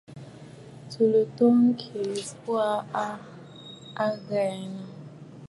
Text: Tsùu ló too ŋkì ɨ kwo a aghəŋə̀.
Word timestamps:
Tsùu 0.89 1.05
ló 1.11 1.21
too 1.35 1.51
ŋkì 1.65 1.99
ɨ 2.19 2.23
kwo 2.39 2.57
a 3.03 3.07
aghəŋə̀. 4.05 4.85